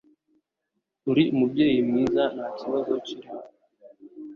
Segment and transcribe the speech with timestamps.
[1.09, 3.41] Uri umubyeyi mwiza, ntakibazo kirimo.